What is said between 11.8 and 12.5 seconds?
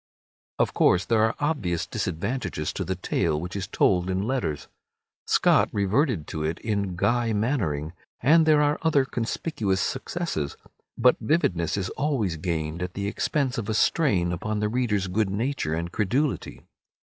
always